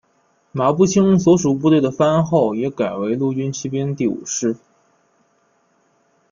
[0.51, 4.55] 马步青所属部队的番号也改为陆军骑兵第五师。